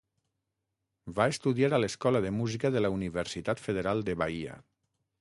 Va 1.19 1.27
estudiar 1.33 1.69
a 1.77 1.81
l'escola 1.83 2.23
de 2.27 2.33
música 2.39 2.75
de 2.77 2.85
la 2.87 2.93
Universitat 2.99 3.65
Federal 3.69 4.07
de 4.09 4.21
Bahia. 4.25 4.61